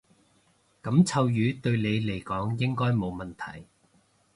[0.81, 3.67] 噉臭魚對你嚟講應該冇問題